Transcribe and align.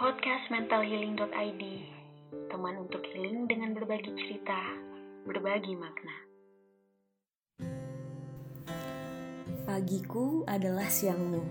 Podcast 0.00 0.48
mentalhealing.id 0.48 1.62
Teman 2.48 2.74
untuk 2.80 3.04
healing 3.12 3.44
dengan 3.44 3.76
berbagi 3.76 4.08
cerita, 4.16 4.56
berbagi 5.28 5.76
makna. 5.76 6.16
Pagiku 9.68 10.48
adalah 10.48 10.88
siangmu. 10.88 11.44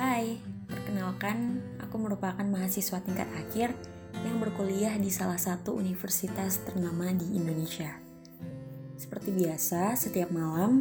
Hai, 0.00 0.40
perkenalkan, 0.64 1.60
aku 1.84 2.00
merupakan 2.00 2.48
mahasiswa 2.48 3.04
tingkat 3.04 3.28
akhir 3.44 3.76
yang 4.24 4.40
berkuliah 4.40 4.96
di 4.96 5.12
salah 5.12 5.36
satu 5.36 5.76
universitas 5.76 6.64
ternama 6.64 7.12
di 7.12 7.28
Indonesia. 7.36 7.92
Seperti 8.96 9.36
biasa, 9.36 10.00
setiap 10.00 10.32
malam 10.32 10.80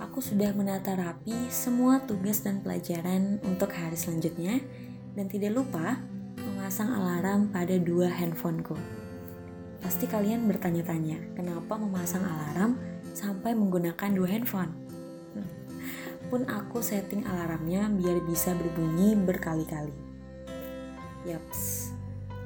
aku 0.00 0.24
sudah 0.24 0.56
menata 0.56 0.96
rapi 0.96 1.52
semua 1.52 2.00
tugas 2.08 2.40
dan 2.40 2.64
pelajaran 2.64 3.36
untuk 3.44 3.68
hari 3.76 4.00
selanjutnya 4.00 4.64
dan 5.14 5.26
tidak 5.26 5.56
lupa 5.56 5.98
memasang 6.38 6.90
alarm 6.92 7.50
pada 7.50 7.76
dua 7.76 8.06
handphoneku. 8.10 8.78
Pasti 9.80 10.04
kalian 10.04 10.44
bertanya-tanya, 10.44 11.34
kenapa 11.34 11.80
memasang 11.80 12.20
alarm 12.20 12.76
sampai 13.16 13.56
menggunakan 13.56 14.10
dua 14.12 14.28
handphone? 14.28 14.72
Pun 16.30 16.44
aku 16.46 16.84
setting 16.84 17.24
alarmnya 17.24 17.88
biar 17.88 18.20
bisa 18.28 18.52
berbunyi 18.52 19.16
berkali-kali. 19.16 19.96
Yaps, 21.24 21.92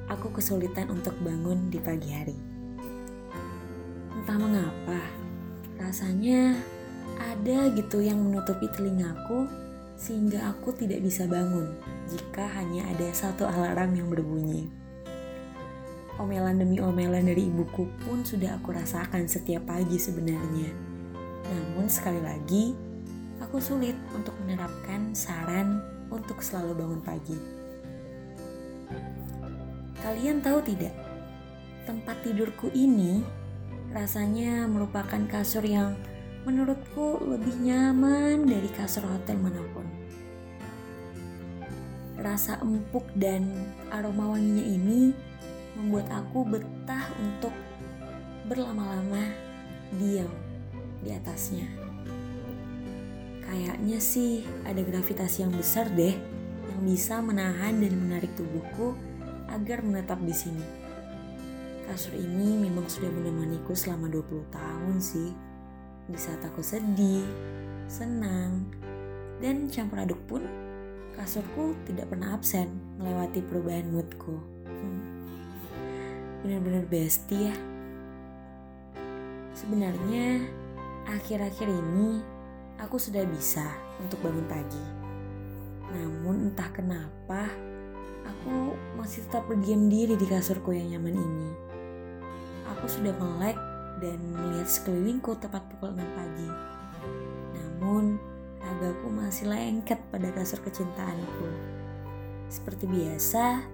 aku 0.07 0.31
kesulitan 0.35 0.89
untuk 0.91 1.15
bangun 1.19 1.67
di 1.67 1.79
pagi 1.79 2.09
hari. 2.11 2.37
Entah 4.15 4.39
mengapa, 4.39 4.99
rasanya 5.77 6.55
ada 7.19 7.69
gitu 7.71 8.01
yang 8.01 8.19
menutupi 8.19 8.67
telingaku 8.73 9.64
sehingga 9.95 10.51
aku 10.51 10.75
tidak 10.75 10.99
bisa 11.03 11.23
bangun 11.25 11.71
jika 12.11 12.45
hanya 12.59 12.83
ada 12.91 13.07
satu 13.15 13.47
alarm 13.47 13.95
yang 13.95 14.07
berbunyi. 14.11 14.67
Omelan 16.15 16.63
demi 16.63 16.79
omelan 16.79 17.27
dari 17.27 17.51
ibuku 17.51 17.91
pun 18.07 18.23
sudah 18.23 18.55
aku 18.55 18.71
rasakan 18.71 19.27
setiap 19.27 19.67
pagi 19.67 19.99
sebenarnya. 19.99 20.71
Namun 21.43 21.91
sekali 21.91 22.23
lagi, 22.23 22.71
aku 23.43 23.59
sulit 23.59 23.95
untuk 24.15 24.31
menerapkan 24.43 25.11
saran 25.11 25.83
untuk 26.07 26.39
selalu 26.39 26.71
bangun 26.71 27.01
pagi. 27.03 27.35
Kalian 29.99 30.39
tahu 30.39 30.63
tidak? 30.63 30.95
Tempat 31.83 32.23
tidurku 32.23 32.71
ini 32.71 33.19
rasanya 33.91 34.65
merupakan 34.71 35.19
kasur 35.27 35.67
yang 35.67 35.99
menurutku 36.45 37.25
lebih 37.25 37.57
nyaman 37.57 38.45
dari 38.45 38.69
kasur 38.69 39.01
hotel 39.09 39.33
mana 39.41 39.65
pun. 39.73 39.85
Rasa 42.21 42.61
empuk 42.61 43.09
dan 43.17 43.49
aroma 43.89 44.37
wanginya 44.37 44.61
ini 44.61 45.09
membuat 45.73 46.05
aku 46.13 46.45
betah 46.45 47.09
untuk 47.17 47.51
berlama-lama 48.45 49.25
diam 49.97 50.29
di 51.01 51.09
atasnya. 51.09 51.65
Kayaknya 53.41 53.97
sih 53.97 54.45
ada 54.69 54.81
gravitasi 54.85 55.49
yang 55.49 55.53
besar 55.53 55.89
deh 55.97 56.13
yang 56.69 56.81
bisa 56.85 57.25
menahan 57.25 57.81
dan 57.81 57.93
menarik 57.97 58.29
tubuhku 58.37 58.93
agar 59.49 59.81
menetap 59.81 60.21
di 60.21 60.33
sini. 60.33 60.65
Kasur 61.89 62.13
ini 62.17 62.69
memang 62.69 62.85
sudah 62.85 63.09
menemaniku 63.09 63.73
selama 63.73 64.09
20 64.09 64.45
tahun 64.49 64.97
sih 65.01 65.54
di 66.05 66.17
saat 66.17 66.41
aku 66.45 66.61
sedih, 66.61 67.25
senang, 67.89 68.69
dan 69.41 69.65
campur 69.69 70.01
aduk 70.01 70.21
pun 70.29 70.45
kasurku 71.15 71.73
tidak 71.87 72.11
pernah 72.11 72.35
absen 72.35 72.69
melewati 72.99 73.41
perubahan 73.41 73.87
moodku. 73.89 74.37
Hmm. 74.67 75.01
Benar-benar 76.43 76.85
bestie 76.85 77.49
ya. 77.49 77.55
Sebenarnya 79.55 80.43
akhir-akhir 81.07 81.67
ini 81.71 82.19
aku 82.77 82.99
sudah 82.99 83.23
bisa 83.25 83.65
untuk 84.03 84.19
bangun 84.21 84.45
pagi. 84.45 84.85
Namun 85.95 86.51
entah 86.51 86.69
kenapa 86.75 87.47
aku 88.27 88.75
masih 88.99 89.23
tetap 89.25 89.47
berdiam 89.47 89.87
diri 89.87 90.19
di 90.19 90.27
kasurku 90.27 90.75
yang 90.75 90.97
nyaman 90.97 91.15
ini. 91.15 91.49
Aku 92.75 92.85
sudah 92.91 93.15
melek 93.15 93.57
dan 94.05 94.21
melihat 94.21 94.69
sekelilingku 94.69 95.33
tepat 95.41 95.65
pukul 95.73 95.97
6 95.97 96.05
pagi. 96.13 96.49
Namun, 97.57 98.21
ragaku 98.61 99.09
masih 99.09 99.49
lengket 99.49 99.97
pada 100.13 100.29
kasur 100.29 100.61
kecintaanku. 100.61 101.49
Seperti 102.45 102.85
biasa, 102.85 103.65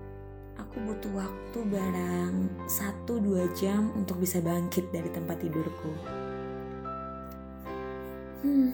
aku 0.55 0.75
butuh 0.87 1.11
waktu 1.11 1.59
barang 1.67 2.35
1-2 2.71 3.59
jam 3.59 3.91
untuk 3.91 4.23
bisa 4.23 4.39
bangkit 4.39 4.87
dari 4.95 5.11
tempat 5.11 5.43
tidurku. 5.43 5.91
Hmm, 8.41 8.71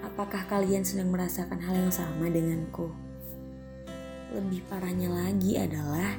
apakah 0.00 0.48
kalian 0.48 0.82
sedang 0.82 1.12
merasakan 1.12 1.60
hal 1.60 1.76
yang 1.76 1.92
sama 1.92 2.32
denganku? 2.32 2.88
Lebih 4.32 4.66
parahnya 4.66 5.12
lagi 5.12 5.60
adalah 5.60 6.16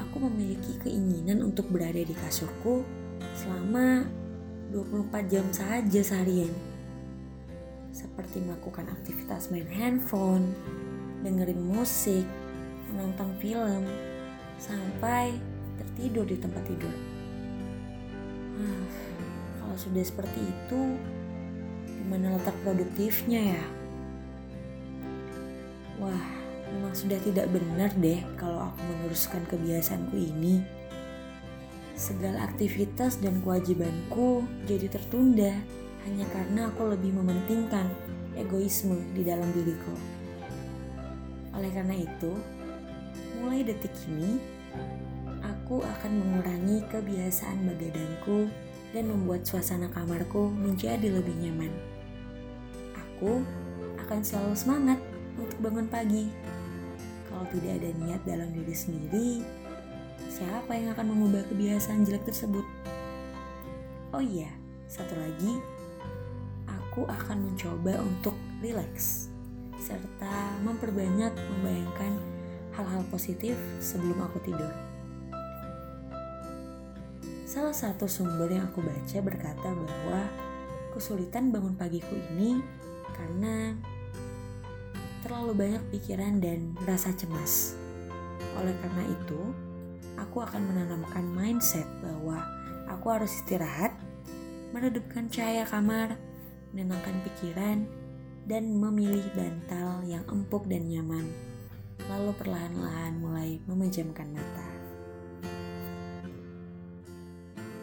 aku 0.00 0.26
memiliki 0.26 0.82
keinginan 0.82 1.46
untuk 1.46 1.70
berada 1.70 2.02
di 2.02 2.10
kasurku 2.10 2.99
selama 3.36 4.06
24 4.70 5.32
jam 5.32 5.46
saja 5.50 6.00
seharian. 6.00 6.52
Seperti 7.90 8.38
melakukan 8.40 8.86
aktivitas 8.86 9.50
main 9.50 9.66
handphone, 9.66 10.54
dengerin 11.26 11.58
musik, 11.58 12.24
menonton 12.92 13.34
film, 13.42 13.84
sampai 14.62 15.34
tertidur 15.80 16.24
di 16.28 16.36
tempat 16.38 16.62
tidur. 16.64 16.94
Ah, 18.60 18.84
kalau 19.58 19.76
sudah 19.76 20.04
seperti 20.04 20.40
itu, 20.40 20.80
di 21.88 22.04
mana 22.06 22.38
letak 22.38 22.54
produktifnya 22.62 23.58
ya? 23.58 23.64
Wah, 26.00 26.26
memang 26.72 26.94
sudah 26.94 27.18
tidak 27.20 27.50
benar 27.52 27.90
deh 27.98 28.22
kalau 28.38 28.70
aku 28.70 28.80
meneruskan 28.86 29.42
kebiasaanku 29.50 30.16
ini 30.16 30.79
segala 32.00 32.48
aktivitas 32.48 33.20
dan 33.20 33.44
kewajibanku 33.44 34.40
jadi 34.64 34.88
tertunda 34.88 35.52
hanya 36.08 36.24
karena 36.32 36.72
aku 36.72 36.88
lebih 36.88 37.12
mementingkan 37.12 37.84
egoisme 38.40 38.96
di 39.12 39.20
dalam 39.20 39.52
diriku. 39.52 39.92
Oleh 41.52 41.68
karena 41.68 41.92
itu, 41.92 42.32
mulai 43.36 43.60
detik 43.60 43.92
ini, 44.08 44.40
aku 45.44 45.84
akan 45.84 46.12
mengurangi 46.16 46.80
kebiasaan 46.88 47.68
begadangku 47.68 48.48
dan 48.96 49.04
membuat 49.12 49.44
suasana 49.44 49.92
kamarku 49.92 50.48
menjadi 50.48 51.12
lebih 51.12 51.36
nyaman. 51.36 51.68
Aku 52.96 53.44
akan 54.00 54.24
selalu 54.24 54.56
semangat 54.56 54.98
untuk 55.36 55.58
bangun 55.60 55.84
pagi. 55.84 56.32
Kalau 57.28 57.44
tidak 57.52 57.76
ada 57.76 57.90
niat 58.00 58.20
dalam 58.24 58.48
diri 58.56 58.74
sendiri, 58.74 59.28
siapa 60.28 60.76
yang 60.76 60.92
akan 60.92 61.16
mengubah 61.16 61.46
kebiasaan 61.48 62.04
jelek 62.04 62.28
tersebut? 62.28 62.66
Oh 64.12 64.20
iya, 64.20 64.50
satu 64.90 65.14
lagi, 65.16 65.62
aku 66.66 67.06
akan 67.06 67.48
mencoba 67.48 68.02
untuk 68.02 68.34
rileks 68.60 69.30
serta 69.80 70.60
memperbanyak 70.60 71.32
membayangkan 71.32 72.12
hal-hal 72.76 73.02
positif 73.08 73.56
sebelum 73.80 74.20
aku 74.20 74.38
tidur. 74.44 74.70
Salah 77.48 77.74
satu 77.74 78.06
sumber 78.06 78.46
yang 78.46 78.70
aku 78.70 78.78
baca 78.78 79.18
berkata 79.24 79.74
bahwa 79.74 80.22
kesulitan 80.94 81.50
bangun 81.50 81.74
pagiku 81.74 82.14
ini 82.14 82.62
karena 83.10 83.74
terlalu 85.26 85.58
banyak 85.58 85.82
pikiran 85.90 86.38
dan 86.38 86.78
rasa 86.86 87.10
cemas. 87.14 87.74
Oleh 88.54 88.74
karena 88.78 89.02
itu, 89.02 89.40
aku 90.20 90.44
akan 90.44 90.62
menanamkan 90.68 91.24
mindset 91.24 91.88
bahwa 92.04 92.44
aku 92.92 93.06
harus 93.08 93.32
istirahat, 93.40 93.96
meredupkan 94.70 95.26
cahaya 95.32 95.64
kamar, 95.64 96.20
menenangkan 96.70 97.16
pikiran, 97.26 97.88
dan 98.44 98.76
memilih 98.76 99.24
bantal 99.32 100.04
yang 100.04 100.22
empuk 100.28 100.68
dan 100.68 100.86
nyaman, 100.86 101.26
lalu 102.06 102.30
perlahan-lahan 102.36 103.14
mulai 103.18 103.58
memejamkan 103.64 104.28
mata. 104.30 104.70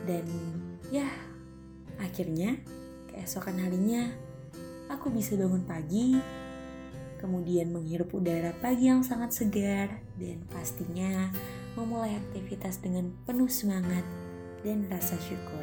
Dan 0.07 0.23
ya, 0.87 1.07
akhirnya 1.99 2.55
keesokan 3.11 3.59
harinya 3.59 4.07
aku 4.87 5.11
bisa 5.11 5.35
bangun 5.35 5.67
pagi, 5.67 6.15
kemudian 7.19 7.75
menghirup 7.75 8.13
udara 8.15 8.55
pagi 8.59 8.87
yang 8.87 9.03
sangat 9.03 9.35
segar, 9.35 9.99
dan 10.15 10.47
pastinya 10.47 11.27
memulai 11.77 12.17
aktivitas 12.17 12.81
dengan 12.81 13.13
penuh 13.29 13.45
semangat 13.45 14.01
dan 14.65 14.89
rasa 14.89 15.13
syukur. 15.21 15.61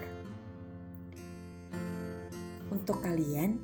Untuk 2.71 3.03
kalian, 3.03 3.59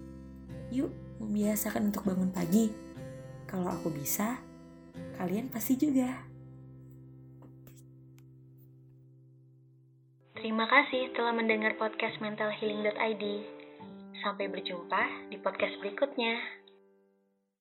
yuk 0.75 0.91
membiasakan 1.23 1.95
untuk 1.95 2.11
bangun 2.11 2.35
pagi. 2.35 2.75
Kalau 3.47 3.71
aku 3.71 3.95
bisa, 3.95 4.43
kalian 5.15 5.47
pasti 5.47 5.79
juga. 5.79 6.27
Terima 10.35 10.65
kasih 10.67 11.13
telah 11.15 11.37
mendengar 11.37 11.77
podcast 11.77 12.17
mentalhealing.id. 12.19 13.25
Sampai 14.25 14.49
berjumpa 14.49 15.31
di 15.31 15.37
podcast 15.39 15.77
berikutnya. 15.85 16.60